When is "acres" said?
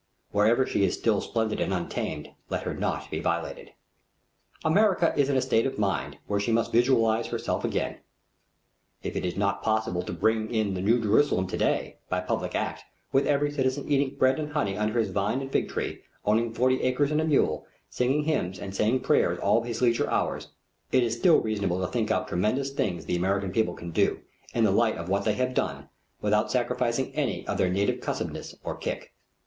16.81-17.11